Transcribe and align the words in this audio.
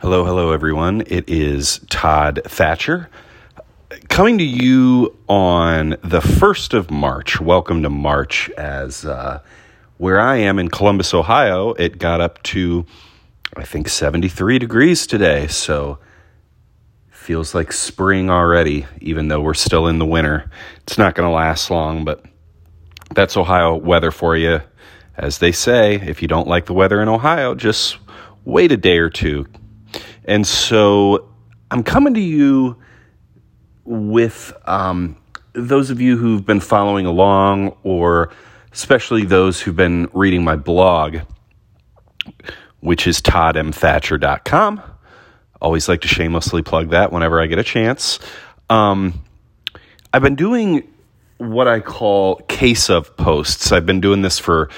Hello, 0.00 0.24
hello, 0.24 0.52
everyone. 0.52 1.02
It 1.08 1.28
is 1.28 1.78
Todd 1.90 2.40
Thatcher 2.46 3.10
coming 4.08 4.38
to 4.38 4.44
you 4.44 5.14
on 5.28 5.90
the 6.02 6.20
1st 6.20 6.72
of 6.72 6.90
March. 6.90 7.38
Welcome 7.38 7.82
to 7.82 7.90
March, 7.90 8.48
as 8.56 9.04
uh, 9.04 9.42
where 9.98 10.18
I 10.18 10.36
am 10.36 10.58
in 10.58 10.68
Columbus, 10.68 11.12
Ohio, 11.12 11.74
it 11.74 11.98
got 11.98 12.22
up 12.22 12.42
to, 12.44 12.86
I 13.54 13.64
think, 13.64 13.90
73 13.90 14.58
degrees 14.58 15.06
today. 15.06 15.48
So 15.48 15.98
feels 17.10 17.54
like 17.54 17.70
spring 17.70 18.30
already, 18.30 18.86
even 19.02 19.28
though 19.28 19.42
we're 19.42 19.52
still 19.52 19.86
in 19.86 19.98
the 19.98 20.06
winter. 20.06 20.50
It's 20.84 20.96
not 20.96 21.14
going 21.14 21.28
to 21.28 21.34
last 21.34 21.70
long, 21.70 22.06
but 22.06 22.24
that's 23.14 23.36
Ohio 23.36 23.76
weather 23.76 24.10
for 24.10 24.34
you. 24.34 24.62
As 25.18 25.36
they 25.40 25.52
say, 25.52 25.96
if 25.96 26.22
you 26.22 26.28
don't 26.28 26.48
like 26.48 26.64
the 26.64 26.72
weather 26.72 27.02
in 27.02 27.08
Ohio, 27.08 27.54
just 27.54 27.98
wait 28.46 28.72
a 28.72 28.78
day 28.78 28.96
or 28.96 29.10
two 29.10 29.44
and 30.30 30.46
so 30.46 31.28
I'm 31.72 31.82
coming 31.82 32.14
to 32.14 32.20
you 32.20 32.76
with 33.84 34.52
um, 34.64 35.16
those 35.54 35.90
of 35.90 36.00
you 36.00 36.16
who've 36.16 36.46
been 36.46 36.60
following 36.60 37.04
along, 37.04 37.76
or 37.82 38.30
especially 38.72 39.24
those 39.24 39.60
who've 39.60 39.74
been 39.74 40.08
reading 40.12 40.44
my 40.44 40.54
blog, 40.54 41.18
which 42.78 43.08
is 43.08 43.20
toddmthatcher.com. 43.20 44.80
Always 45.60 45.88
like 45.88 46.02
to 46.02 46.08
shamelessly 46.08 46.62
plug 46.62 46.90
that 46.90 47.10
whenever 47.10 47.42
I 47.42 47.46
get 47.46 47.58
a 47.58 47.64
chance. 47.64 48.20
Um, 48.68 49.24
I've 50.12 50.22
been 50.22 50.36
doing 50.36 50.88
what 51.38 51.66
I 51.66 51.80
call 51.80 52.36
case 52.36 52.88
of 52.88 53.16
posts. 53.16 53.72
I've 53.72 53.84
been 53.84 54.00
doing 54.00 54.22
this 54.22 54.38
for 54.38 54.70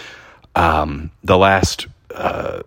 um, 0.54 1.10
the 1.22 1.36
last 1.36 1.88
uh, 2.14 2.62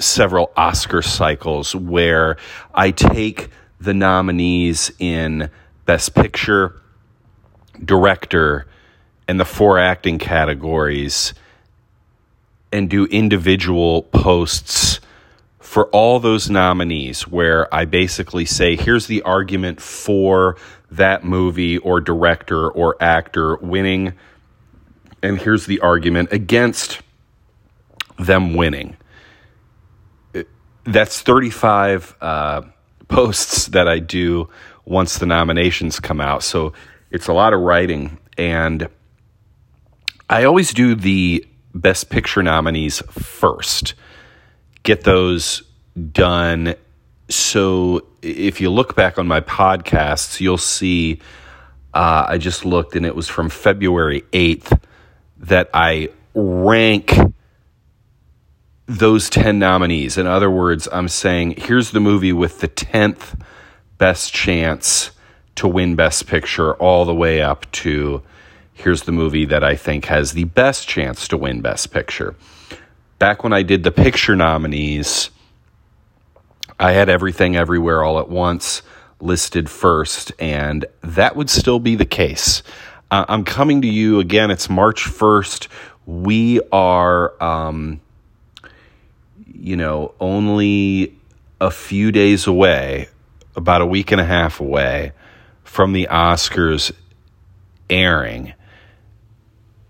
several 0.00 0.52
Oscar 0.56 1.02
cycles 1.02 1.74
where 1.74 2.36
I 2.74 2.90
take 2.90 3.48
the 3.80 3.94
nominees 3.94 4.90
in 4.98 5.50
Best 5.86 6.14
Picture, 6.14 6.80
Director, 7.84 8.66
and 9.26 9.38
the 9.38 9.44
four 9.44 9.78
acting 9.78 10.18
categories 10.18 11.34
and 12.72 12.90
do 12.90 13.06
individual 13.06 14.02
posts 14.02 15.00
for 15.58 15.86
all 15.88 16.18
those 16.18 16.48
nominees 16.48 17.28
where 17.28 17.72
I 17.74 17.84
basically 17.84 18.46
say, 18.46 18.74
here's 18.74 19.06
the 19.06 19.22
argument 19.22 19.80
for 19.80 20.56
that 20.90 21.24
movie 21.24 21.78
or 21.78 22.00
director 22.00 22.70
or 22.70 22.96
actor 23.00 23.56
winning, 23.56 24.14
and 25.22 25.38
here's 25.38 25.66
the 25.66 25.80
argument 25.80 26.32
against 26.32 27.02
them 28.18 28.54
winning 28.54 28.96
that's 30.92 31.20
35 31.20 32.16
uh, 32.20 32.62
posts 33.08 33.66
that 33.66 33.88
I 33.88 33.98
do 33.98 34.48
once 34.84 35.18
the 35.18 35.26
nominations 35.26 36.00
come 36.00 36.20
out. 36.20 36.42
So 36.42 36.72
it's 37.10 37.28
a 37.28 37.32
lot 37.32 37.52
of 37.52 37.60
writing. 37.60 38.18
And 38.36 38.88
I 40.30 40.44
always 40.44 40.72
do 40.72 40.94
the 40.94 41.46
Best 41.74 42.10
Picture 42.10 42.42
nominees 42.42 43.02
first, 43.10 43.94
get 44.82 45.04
those 45.04 45.62
done. 46.12 46.74
So 47.28 48.06
if 48.22 48.60
you 48.60 48.70
look 48.70 48.96
back 48.96 49.18
on 49.18 49.26
my 49.26 49.40
podcasts, 49.40 50.40
you'll 50.40 50.58
see 50.58 51.20
uh, 51.94 52.26
I 52.28 52.38
just 52.38 52.64
looked 52.64 52.96
and 52.96 53.04
it 53.04 53.14
was 53.14 53.28
from 53.28 53.48
February 53.48 54.22
8th 54.32 54.80
that 55.38 55.70
I 55.74 56.08
rank 56.34 57.14
those 58.88 59.28
10 59.28 59.58
nominees. 59.58 60.16
In 60.16 60.26
other 60.26 60.50
words, 60.50 60.88
I'm 60.90 61.08
saying 61.08 61.56
here's 61.58 61.90
the 61.90 62.00
movie 62.00 62.32
with 62.32 62.60
the 62.60 62.68
10th 62.68 63.38
best 63.98 64.32
chance 64.32 65.10
to 65.56 65.68
win 65.68 65.94
Best 65.94 66.26
Picture, 66.26 66.74
all 66.74 67.04
the 67.04 67.14
way 67.14 67.42
up 67.42 67.70
to 67.72 68.22
here's 68.72 69.02
the 69.02 69.12
movie 69.12 69.44
that 69.44 69.62
I 69.62 69.76
think 69.76 70.06
has 70.06 70.32
the 70.32 70.44
best 70.44 70.88
chance 70.88 71.28
to 71.28 71.36
win 71.36 71.60
Best 71.60 71.92
Picture. 71.92 72.34
Back 73.18 73.44
when 73.44 73.52
I 73.52 73.62
did 73.62 73.82
the 73.82 73.90
picture 73.90 74.36
nominees, 74.36 75.30
I 76.78 76.92
had 76.92 77.08
everything 77.08 77.56
everywhere 77.56 78.02
all 78.02 78.20
at 78.20 78.30
once 78.30 78.82
listed 79.20 79.68
first, 79.68 80.32
and 80.38 80.86
that 81.02 81.34
would 81.34 81.50
still 81.50 81.80
be 81.80 81.96
the 81.96 82.06
case. 82.06 82.62
Uh, 83.10 83.24
I'm 83.28 83.44
coming 83.44 83.82
to 83.82 83.88
you 83.88 84.20
again. 84.20 84.50
It's 84.52 84.70
March 84.70 85.04
1st. 85.04 85.66
We 86.06 86.60
are. 86.70 87.42
Um, 87.42 88.00
you 89.52 89.76
know, 89.76 90.14
only 90.20 91.14
a 91.60 91.70
few 91.70 92.12
days 92.12 92.46
away, 92.46 93.08
about 93.56 93.80
a 93.80 93.86
week 93.86 94.12
and 94.12 94.20
a 94.20 94.24
half 94.24 94.60
away 94.60 95.12
from 95.64 95.92
the 95.92 96.08
Oscars 96.10 96.92
airing. 97.90 98.54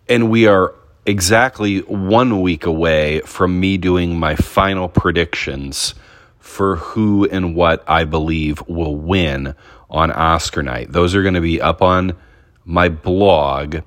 And 0.08 0.30
we 0.30 0.46
are 0.46 0.74
exactly 1.04 1.80
one 1.80 2.40
week 2.40 2.66
away 2.66 3.20
from 3.20 3.60
me 3.60 3.76
doing 3.76 4.18
my 4.18 4.34
final 4.34 4.88
predictions 4.88 5.94
for 6.38 6.76
who 6.76 7.26
and 7.26 7.54
what 7.54 7.84
I 7.86 8.04
believe 8.04 8.62
will 8.66 8.96
win 8.96 9.54
on 9.90 10.10
Oscar 10.10 10.62
night. 10.62 10.92
Those 10.92 11.14
are 11.14 11.22
going 11.22 11.34
to 11.34 11.40
be 11.40 11.60
up 11.60 11.82
on 11.82 12.16
my 12.64 12.88
blog 12.88 13.78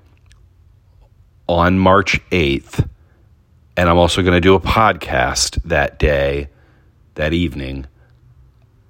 on 1.47 1.77
March 1.77 2.19
8th. 2.29 2.87
And 3.77 3.89
I'm 3.89 3.97
also 3.97 4.21
going 4.21 4.33
to 4.33 4.41
do 4.41 4.55
a 4.55 4.59
podcast 4.59 5.61
that 5.63 5.97
day, 5.97 6.49
that 7.15 7.33
evening, 7.33 7.87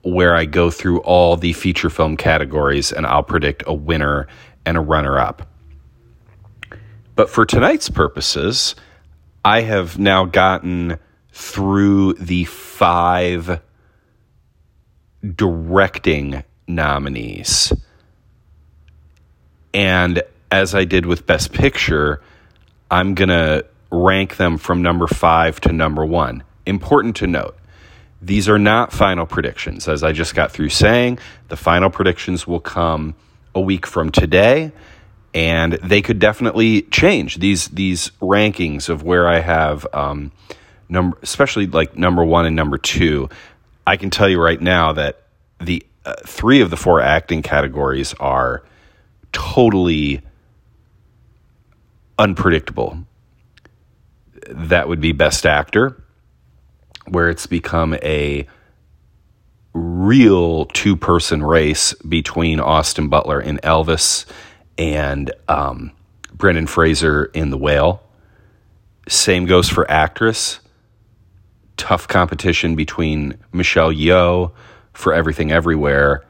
where 0.04 0.36
I 0.36 0.46
go 0.46 0.72
through 0.72 1.02
all 1.02 1.38
the 1.38 1.54
feature 1.54 1.90
film 1.90 2.18
categories 2.18 2.92
and 2.92 3.06
I'll 3.06 3.24
predict 3.24 3.64
a 3.68 3.74
winner 3.74 4.28
and 4.66 4.78
a 4.78 4.82
runner 4.82 5.20
up. 5.20 5.48
But 7.16 7.30
for 7.30 7.46
tonight's 7.46 7.90
purposes, 7.90 8.76
I 9.46 9.62
have 9.62 10.00
now 10.00 10.26
gotten 10.26 10.98
through 11.32 12.14
the 12.14 12.46
five 12.46 13.62
directing 15.24 16.44
nominees. 16.68 17.74
And 19.74 20.24
as 20.52 20.76
I 20.76 20.86
did 20.86 21.06
with 21.06 21.26
Best 21.26 21.54
Picture, 21.54 22.22
I'm 22.90 23.14
going 23.16 23.30
to 23.30 23.66
rank 23.92 24.38
them 24.38 24.58
from 24.58 24.82
number 24.82 25.08
five 25.08 25.60
to 25.62 25.74
number 25.74 26.06
one. 26.06 26.44
Important 26.66 27.16
to 27.18 27.28
note, 27.28 27.58
these 28.22 28.48
are 28.48 28.60
not 28.60 28.94
final 28.94 29.26
predictions. 29.26 29.88
As 29.88 30.04
I 30.04 30.12
just 30.12 30.36
got 30.36 30.52
through 30.52 30.70
saying, 30.70 31.20
the 31.50 31.58
final 31.58 31.90
predictions 31.90 32.48
will 32.48 32.60
come 32.60 33.16
a 33.54 33.60
week 33.60 33.86
from 33.86 34.12
today, 34.12 34.72
and 35.34 35.74
they 35.74 36.02
could 36.02 36.20
definitely 36.20 36.84
change 36.84 37.38
these 37.38 37.68
these 37.70 38.12
rankings 38.22 38.90
of 38.90 39.04
where 39.04 39.28
I 39.28 39.40
have 39.40 39.88
um, 39.94 40.32
number, 40.88 41.18
especially 41.22 41.68
like 41.68 41.98
number 41.98 42.24
one 42.24 42.46
and 42.46 42.56
number 42.56 42.78
two. 42.78 43.30
I 43.86 43.98
can 43.98 44.10
tell 44.10 44.30
you 44.30 44.42
right 44.42 44.62
now 44.62 44.94
that 44.94 45.24
the 45.60 45.84
uh, 46.06 46.16
three 46.26 46.62
of 46.62 46.70
the 46.70 46.78
four 46.78 47.02
acting 47.02 47.42
categories 47.42 48.14
are 48.20 48.64
totally 49.32 50.22
unpredictable 52.20 53.06
that 54.50 54.88
would 54.88 55.02
be 55.02 55.12
Best 55.12 55.46
Actor, 55.46 56.02
where 57.08 57.30
it's 57.30 57.48
become 57.48 57.94
a 57.96 58.48
real 59.74 60.66
two 60.66 60.96
person 60.96 61.44
race 61.44 61.94
between 62.08 62.60
Austin 62.60 63.08
Butler 63.08 63.40
in 63.40 63.58
Elvis 63.58 64.26
and 64.78 65.32
um, 65.48 65.92
Brendan 66.34 66.68
Fraser 66.68 67.26
in 67.26 67.50
The 67.50 67.58
Whale. 67.58 68.04
Same 69.08 69.46
goes 69.46 69.70
for 69.70 69.90
actress. 69.90 70.60
Tough 71.78 72.08
competition 72.08 72.76
between 72.76 73.38
Michelle 73.52 73.92
Yeoh 73.92 74.52
for 74.94 75.14
Everything 75.14 75.52
Everywhere 75.52 76.26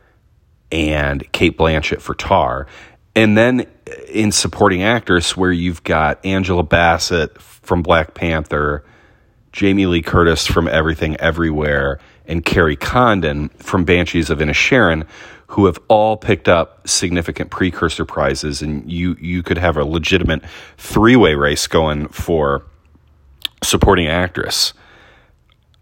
and 0.71 1.29
Cate 1.31 1.57
Blanchett 1.57 2.01
for 2.01 2.13
Tar. 2.15 2.67
And 3.15 3.37
then 3.37 3.67
in 4.07 4.31
supporting 4.31 4.83
actress, 4.83 5.35
where 5.35 5.51
you've 5.51 5.83
got 5.83 6.25
Angela 6.25 6.63
Bassett 6.63 7.41
from 7.41 7.81
Black 7.81 8.13
Panther, 8.13 8.85
Jamie 9.51 9.85
Lee 9.85 10.01
Curtis 10.01 10.47
from 10.47 10.67
Everything 10.67 11.17
Everywhere, 11.17 11.99
and 12.25 12.45
Kerry 12.45 12.77
Condon 12.77 13.49
from 13.49 13.83
Banshees 13.83 14.29
of 14.29 14.39
Inisherin, 14.39 15.05
who 15.47 15.65
have 15.65 15.77
all 15.89 16.15
picked 16.15 16.47
up 16.47 16.87
significant 16.87 17.51
precursor 17.51 18.05
prizes, 18.05 18.61
and 18.61 18.89
you 18.89 19.17
you 19.19 19.43
could 19.43 19.57
have 19.57 19.75
a 19.75 19.83
legitimate 19.83 20.43
three 20.77 21.17
way 21.17 21.35
race 21.35 21.67
going 21.67 22.07
for 22.07 22.65
supporting 23.61 24.07
actress. 24.07 24.73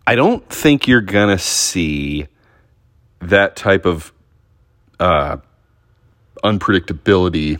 I 0.07 0.15
don't 0.15 0.47
think 0.49 0.87
you're 0.87 1.01
gonna 1.01 1.37
see 1.37 2.27
that 3.21 3.55
type 3.55 3.85
of 3.85 4.11
uh, 4.99 5.37
unpredictability 6.43 7.59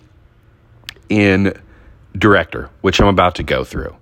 in 1.10 1.54
director, 2.18 2.70
which 2.81 3.00
I'm 3.00 3.08
about 3.08 3.36
to 3.36 3.44
go 3.44 3.64
through. 3.64 3.96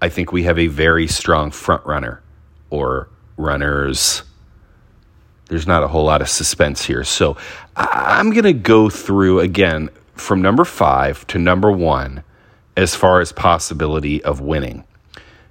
I 0.00 0.08
think 0.08 0.32
we 0.32 0.42
have 0.44 0.58
a 0.58 0.66
very 0.66 1.06
strong 1.06 1.50
front 1.50 1.84
runner 1.86 2.22
or 2.70 3.08
runners. 3.36 4.22
There's 5.48 5.66
not 5.66 5.82
a 5.82 5.88
whole 5.88 6.04
lot 6.04 6.20
of 6.20 6.28
suspense 6.28 6.84
here. 6.84 7.04
So 7.04 7.36
I'm 7.76 8.30
going 8.30 8.44
to 8.44 8.52
go 8.52 8.90
through 8.90 9.40
again 9.40 9.90
from 10.14 10.42
number 10.42 10.64
five 10.64 11.26
to 11.28 11.38
number 11.38 11.70
one 11.70 12.24
as 12.76 12.94
far 12.94 13.20
as 13.20 13.32
possibility 13.32 14.22
of 14.24 14.40
winning. 14.40 14.84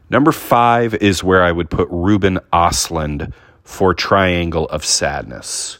Number 0.09 0.31
five 0.31 0.93
is 0.95 1.23
where 1.23 1.43
I 1.43 1.51
would 1.51 1.69
put 1.69 1.87
Ruben 1.89 2.39
Ostlund 2.53 3.33
for 3.63 3.93
Triangle 3.93 4.67
of 4.67 4.85
Sadness. 4.85 5.79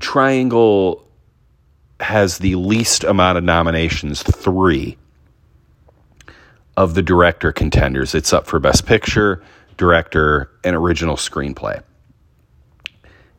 Triangle 0.00 1.02
has 2.00 2.38
the 2.38 2.54
least 2.56 3.04
amount 3.04 3.38
of 3.38 3.44
nominations, 3.44 4.22
three 4.22 4.98
of 6.76 6.94
the 6.94 7.02
director 7.02 7.52
contenders. 7.52 8.14
It's 8.14 8.32
up 8.32 8.46
for 8.46 8.58
Best 8.58 8.86
Picture, 8.86 9.42
Director, 9.76 10.50
and 10.62 10.76
Original 10.76 11.16
Screenplay. 11.16 11.82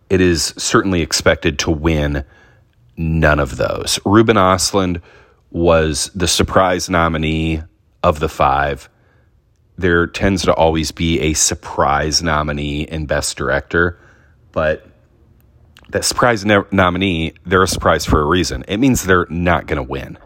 It 0.09 0.21
is 0.21 0.53
certainly 0.57 1.01
expected 1.01 1.59
to 1.59 1.71
win 1.71 2.23
none 2.95 3.39
of 3.39 3.57
those. 3.57 3.99
Ruben 4.05 4.37
Ostlund 4.37 5.01
was 5.51 6.09
the 6.15 6.27
surprise 6.27 6.89
nominee 6.89 7.61
of 8.03 8.19
the 8.19 8.29
five. 8.29 8.89
There 9.77 10.07
tends 10.07 10.43
to 10.43 10.53
always 10.53 10.91
be 10.91 11.19
a 11.19 11.33
surprise 11.33 12.23
nominee 12.23 12.81
in 12.83 13.05
Best 13.05 13.37
Director, 13.37 13.99
but 14.51 14.87
that 15.89 16.05
surprise 16.05 16.45
ne- 16.45 16.63
nominee, 16.71 17.33
they're 17.45 17.63
a 17.63 17.67
surprise 17.67 18.05
for 18.05 18.21
a 18.21 18.25
reason. 18.25 18.63
It 18.67 18.77
means 18.77 19.03
they're 19.03 19.27
not 19.29 19.67
going 19.67 19.77
to 19.77 19.83
win. 19.83 20.17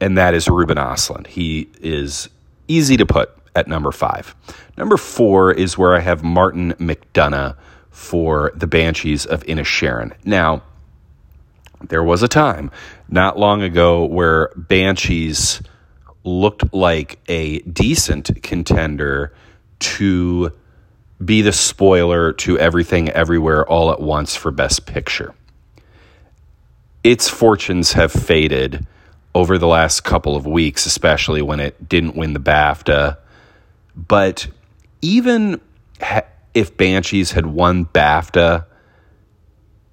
And 0.00 0.18
that 0.18 0.34
is 0.34 0.48
Ruben 0.48 0.78
Ostlund. 0.78 1.26
He 1.28 1.68
is 1.80 2.28
easy 2.68 2.96
to 2.96 3.06
put 3.06 3.30
at 3.54 3.68
number 3.68 3.92
five. 3.92 4.34
Number 4.76 4.96
four 4.96 5.52
is 5.52 5.76
where 5.76 5.94
I 5.94 6.00
have 6.00 6.24
Martin 6.24 6.72
McDonagh 6.74 7.56
for 7.90 8.52
the 8.54 8.66
Banshees 8.66 9.26
of 9.26 9.44
Inisherin. 9.44 10.12
Now, 10.24 10.62
there 11.88 12.02
was 12.02 12.22
a 12.22 12.28
time 12.28 12.70
not 13.08 13.38
long 13.38 13.62
ago 13.62 14.04
where 14.04 14.50
Banshees 14.56 15.62
looked 16.24 16.72
like 16.72 17.18
a 17.28 17.60
decent 17.60 18.42
contender 18.42 19.34
to 19.80 20.52
be 21.24 21.42
the 21.42 21.52
spoiler 21.52 22.32
to 22.32 22.58
everything 22.58 23.08
everywhere 23.10 23.66
all 23.66 23.92
at 23.92 24.00
once 24.00 24.34
for 24.34 24.50
best 24.50 24.86
picture. 24.86 25.34
Its 27.04 27.28
fortunes 27.28 27.92
have 27.92 28.12
faded 28.12 28.86
over 29.34 29.58
the 29.58 29.66
last 29.66 30.02
couple 30.02 30.36
of 30.36 30.46
weeks, 30.46 30.86
especially 30.86 31.42
when 31.42 31.60
it 31.60 31.88
didn't 31.88 32.16
win 32.16 32.32
the 32.32 32.40
BAFTA. 32.40 33.16
But 33.96 34.46
even 35.00 35.60
if 36.54 36.76
Banshees 36.76 37.32
had 37.32 37.46
won 37.46 37.86
BAFTA, 37.86 38.66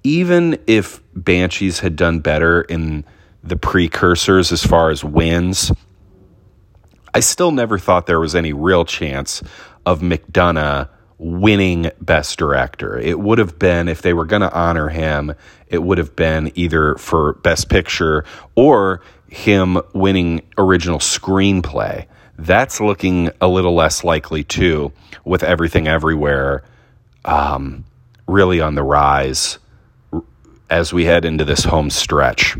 even 0.04 0.60
if 0.68 1.02
Banshees 1.14 1.80
had 1.80 1.96
done 1.96 2.20
better 2.20 2.62
in 2.62 3.06
the 3.44 3.56
precursors 3.56 4.52
as 4.52 4.66
far 4.66 4.90
as 4.90 5.04
wins, 5.04 5.72
I 7.14 7.22
still 7.22 7.52
never 7.52 7.80
thought 7.80 8.06
there 8.06 8.20
was 8.20 8.36
any 8.36 8.54
real 8.54 8.86
chance 8.86 9.42
of 9.86 10.02
McDonagh 10.02 10.90
winning 11.19 11.92
Best 12.01 12.39
Director. 12.39 12.98
It 12.98 13.19
would 13.19 13.38
have 13.38 13.60
been, 13.60 13.88
if 13.88 14.01
they 14.01 14.13
were 14.13 14.25
going 14.25 14.42
to 14.42 14.51
honor 14.51 14.88
him, 14.88 15.36
it 15.68 15.83
would 15.83 15.98
have 15.98 16.16
been 16.16 16.51
either 16.56 16.95
for 16.95 17.33
Best 17.33 17.69
Picture 17.69 18.24
or 18.56 19.01
him 19.30 19.80
winning 19.94 20.42
Original 20.57 21.00
Screenplay. 21.00 22.07
That's 22.38 22.80
looking 22.80 23.30
a 23.42 23.48
little 23.50 23.75
less 23.75 24.04
likely 24.04 24.45
too, 24.45 24.94
with 25.25 25.44
everything 25.44 25.88
everywhere 25.88 26.63
um, 27.25 27.83
really 28.27 28.62
on 28.62 28.75
the 28.75 28.83
rise 28.83 29.60
as 30.69 30.94
we 30.94 31.06
head 31.06 31.25
into 31.25 31.44
this 31.44 31.66
home 31.66 31.89
stretch. 31.89 32.57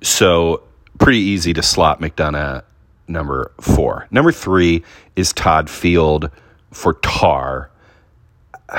So, 0.00 0.62
pretty 0.98 1.18
easy 1.18 1.52
to 1.52 1.62
slot 1.62 2.00
McDonagh 2.00 2.62
number 3.08 3.52
four. 3.60 4.06
Number 4.10 4.32
three 4.32 4.82
is 5.16 5.32
Todd 5.32 5.68
Field 5.70 6.30
for 6.70 6.94
Tar. 6.94 7.70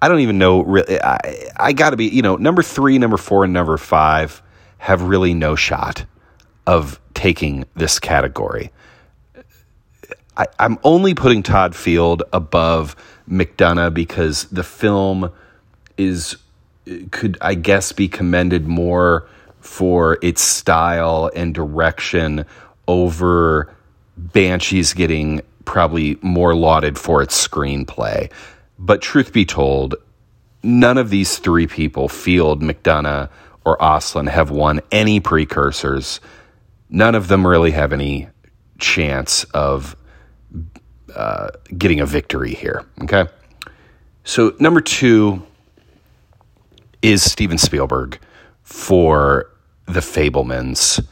I 0.00 0.06
don't 0.06 0.20
even 0.20 0.38
know. 0.38 0.60
Really, 0.60 1.00
I, 1.02 1.50
I 1.56 1.72
got 1.72 1.90
to 1.90 1.96
be, 1.96 2.06
you 2.06 2.22
know, 2.22 2.36
number 2.36 2.62
three, 2.62 2.98
number 2.98 3.16
four, 3.16 3.44
and 3.44 3.52
number 3.52 3.76
five 3.76 4.42
have 4.78 5.02
really 5.02 5.34
no 5.34 5.56
shot 5.56 6.04
of 6.66 7.00
taking 7.14 7.64
this 7.74 7.98
category. 7.98 8.70
I, 10.36 10.46
I'm 10.60 10.78
only 10.84 11.14
putting 11.14 11.42
Todd 11.42 11.74
Field 11.74 12.22
above 12.32 12.94
McDonagh 13.28 13.92
because 13.92 14.44
the 14.44 14.62
film 14.62 15.32
is 15.96 16.36
could 17.10 17.36
I 17.40 17.54
guess 17.54 17.92
be 17.92 18.08
commended 18.08 18.66
more 18.66 19.28
for 19.60 20.18
its 20.22 20.40
style 20.40 21.30
and 21.34 21.54
direction 21.54 22.46
over 22.88 23.72
Banshees 24.16 24.94
getting 24.94 25.42
probably 25.64 26.18
more 26.22 26.54
lauded 26.54 26.98
for 26.98 27.22
its 27.22 27.46
screenplay. 27.46 28.32
But 28.78 29.02
truth 29.02 29.32
be 29.32 29.44
told, 29.44 29.94
none 30.62 30.98
of 30.98 31.10
these 31.10 31.38
three 31.38 31.66
people, 31.66 32.08
Field, 32.08 32.62
McDonagh, 32.62 33.28
or 33.64 33.76
Ostlund, 33.78 34.30
have 34.30 34.50
won 34.50 34.80
any 34.90 35.20
precursors. 35.20 36.20
None 36.88 37.14
of 37.14 37.28
them 37.28 37.46
really 37.46 37.72
have 37.72 37.92
any 37.92 38.28
chance 38.78 39.44
of 39.52 39.94
uh, 41.14 41.48
getting 41.76 42.00
a 42.00 42.06
victory 42.06 42.54
here. 42.54 42.84
Okay. 43.02 43.26
So, 44.24 44.54
number 44.58 44.80
two 44.80 45.42
is 47.02 47.22
Steven 47.22 47.58
Spielberg 47.58 48.18
for 48.62 49.50
The 49.86 50.00
Fabelmans. 50.00 51.04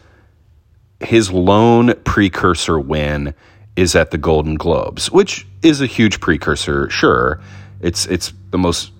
His 1.00 1.30
lone 1.30 1.94
precursor 2.04 2.78
win 2.78 3.34
is 3.76 3.94
at 3.94 4.10
the 4.10 4.18
Golden 4.18 4.54
Globes, 4.54 5.10
which 5.10 5.46
is 5.62 5.80
a 5.80 5.86
huge 5.86 6.20
precursor. 6.20 6.88
Sure, 6.88 7.40
it's 7.80 8.06
it's 8.06 8.32
the 8.50 8.58
most 8.58 8.92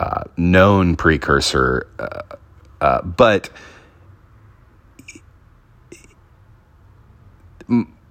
uh, 0.00 0.24
known 0.36 0.96
precursor, 0.96 1.86
uh, 1.98 2.36
uh, 2.80 3.02
but 3.02 3.50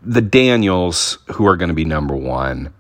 the 0.03 0.21
Daniels, 0.21 1.19
who 1.33 1.45
are 1.45 1.57
going 1.57 1.69
to 1.69 1.75
be 1.75 1.85
number 1.85 2.15
one, 2.15 2.73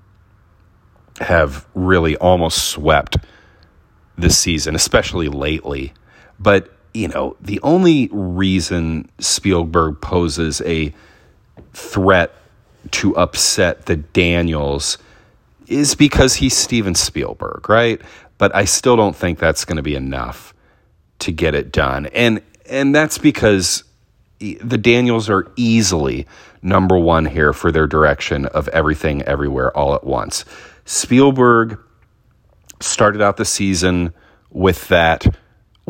have 1.19 1.67
really 1.75 2.17
almost 2.17 2.69
swept 2.69 3.17
this 4.17 4.37
season, 4.37 4.75
especially 4.75 5.27
lately. 5.27 5.93
But, 6.39 6.73
you 6.93 7.07
know, 7.07 7.35
the 7.39 7.59
only 7.61 8.09
reason 8.11 9.09
Spielberg 9.19 10.01
poses 10.01 10.61
a 10.61 10.93
threat 11.73 12.33
to 12.91 13.15
upset 13.15 13.85
the 13.85 13.95
Daniels 13.95 14.97
is 15.67 15.95
because 15.95 16.35
he's 16.35 16.55
Steven 16.55 16.95
Spielberg, 16.95 17.69
right? 17.69 18.01
But 18.37 18.53
I 18.55 18.65
still 18.65 18.97
don't 18.97 19.15
think 19.15 19.39
that's 19.39 19.65
going 19.65 19.77
to 19.77 19.83
be 19.83 19.95
enough 19.95 20.53
to 21.19 21.31
get 21.31 21.55
it 21.55 21.71
done. 21.71 22.07
And 22.07 22.41
and 22.69 22.93
that's 22.95 23.17
because 23.17 23.83
the 24.39 24.77
Daniels 24.77 25.29
are 25.29 25.51
easily 25.55 26.25
number 26.63 26.97
1 26.97 27.25
here 27.25 27.53
for 27.53 27.71
their 27.71 27.85
direction 27.85 28.47
of 28.47 28.67
everything 28.69 29.21
everywhere 29.23 29.75
all 29.77 29.93
at 29.93 30.03
once. 30.03 30.45
Spielberg 30.85 31.79
started 32.79 33.21
out 33.21 33.37
the 33.37 33.45
season 33.45 34.13
with 34.49 34.87
that 34.87 35.35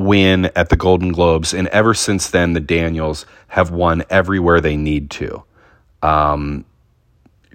win 0.06 0.46
at 0.56 0.70
the 0.70 0.76
Golden 0.76 1.12
Globes, 1.12 1.54
and 1.54 1.68
ever 1.70 1.94
since 1.94 2.30
then, 2.30 2.54
the 2.54 2.60
Daniels 2.60 3.26
have 3.48 3.72
won 3.72 4.04
everywhere 4.10 4.62
they 4.62 4.78
need 4.78 5.10
to. 5.12 5.44
Um, 6.02 6.66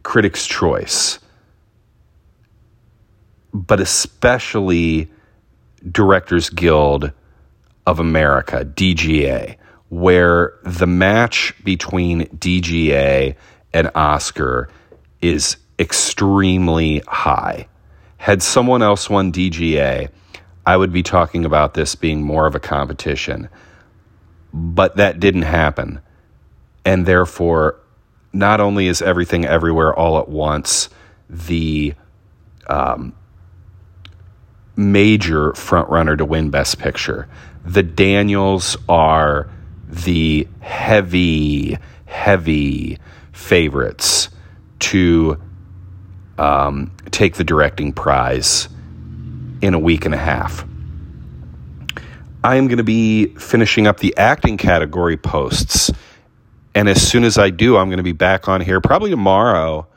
Critics' 0.02 0.46
Choice, 0.46 1.18
but 3.52 3.80
especially 3.80 5.10
Directors 5.90 6.50
Guild 6.50 7.12
of 7.86 8.00
America, 8.00 8.64
DGA, 8.64 9.56
where 9.88 10.54
the 10.64 10.86
match 10.86 11.54
between 11.64 12.26
DGA 12.26 13.36
and 13.72 13.90
Oscar 13.94 14.68
is 15.20 15.56
extremely 15.78 17.02
high. 17.06 17.68
Had 18.18 18.42
someone 18.42 18.82
else 18.82 19.08
won 19.08 19.32
DGA, 19.32 20.08
I 20.66 20.76
would 20.76 20.92
be 20.92 21.04
talking 21.04 21.44
about 21.44 21.74
this 21.74 21.94
being 21.94 22.22
more 22.22 22.46
of 22.46 22.56
a 22.56 22.60
competition. 22.60 23.48
But 24.52 24.96
that 24.96 25.20
didn't 25.20 25.42
happen. 25.42 26.00
And 26.84 27.06
therefore, 27.06 27.78
not 28.32 28.60
only 28.60 28.88
is 28.88 29.00
everything 29.00 29.44
everywhere 29.44 29.94
all 29.94 30.18
at 30.18 30.28
once 30.28 30.90
the 31.30 31.94
um, 32.66 33.14
major 34.74 35.52
frontrunner 35.52 36.18
to 36.18 36.24
win 36.24 36.50
Best 36.50 36.78
Picture, 36.78 37.28
the 37.64 37.82
Daniels 37.84 38.76
are 38.88 39.48
the 39.88 40.48
heavy, 40.60 41.78
heavy 42.06 42.98
favorites 43.32 44.30
to 44.80 45.40
um, 46.38 46.90
take 47.12 47.36
the 47.36 47.44
directing 47.44 47.92
prize 47.92 48.68
in 49.60 49.74
a 49.74 49.78
week 49.78 50.04
and 50.04 50.14
a 50.14 50.18
half. 50.18 50.64
I 52.44 52.56
am 52.56 52.68
going 52.68 52.78
to 52.78 52.84
be 52.84 53.26
finishing 53.34 53.86
up 53.86 53.98
the 53.98 54.16
acting 54.16 54.56
category 54.56 55.16
posts. 55.16 55.90
And 56.74 56.88
as 56.88 57.06
soon 57.06 57.24
as 57.24 57.38
I 57.38 57.50
do, 57.50 57.76
I'm 57.76 57.88
going 57.88 57.96
to 57.96 58.04
be 58.04 58.12
back 58.12 58.48
on 58.48 58.60
here 58.60 58.80
probably 58.80 59.10
tomorrow. 59.10 59.88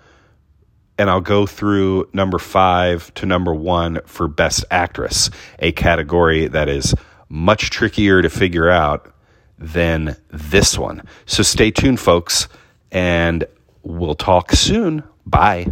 And 0.98 1.10
I'll 1.10 1.22
go 1.22 1.46
through 1.46 2.10
number 2.12 2.40
five 2.40 3.14
to 3.16 3.26
number 3.26 3.54
one 3.54 4.02
for 4.06 4.28
Best 4.28 4.66
Actress, 4.72 5.30
a 5.60 5.72
category 5.72 6.48
that 6.48 6.68
is 6.68 6.96
much 7.30 7.70
trickier 7.70 8.22
to 8.22 8.30
figure 8.30 8.70
out 8.70 9.14
than 9.60 10.16
this 10.30 10.78
one. 10.78 11.04
So 11.26 11.44
stay 11.44 11.70
tuned, 11.72 12.00
folks, 12.00 12.48
and 12.92 13.46
we'll 13.84 14.16
talk 14.16 14.52
soon. 14.52 15.04
Bye. 15.26 15.72